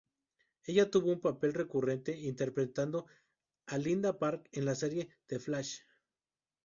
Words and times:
Ella 0.63 0.89
tuvo 0.89 1.11
un 1.11 1.21
papel 1.21 1.53
recurrente 1.53 2.11
interpretando 2.17 3.05
a 3.67 3.77
Linda 3.77 4.17
Park 4.17 4.49
en 4.51 4.65
la 4.65 4.73
serie 4.73 5.09
"The 5.27 5.37
Flash". 5.39 5.81